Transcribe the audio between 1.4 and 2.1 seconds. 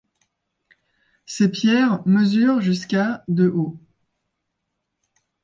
pierres